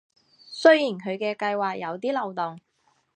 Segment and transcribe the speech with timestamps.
[0.49, 2.59] 雖然佢嘅計畫有啲漏洞